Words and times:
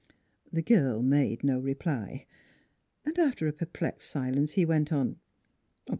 The 0.51 0.63
girl 0.63 1.03
made 1.03 1.43
no 1.43 1.59
reply. 1.59 2.25
And 3.05 3.19
after 3.19 3.47
a 3.47 3.53
perplexed 3.53 4.09
silence 4.09 4.53
he 4.53 4.65
went 4.65 4.91
on. 4.91 5.17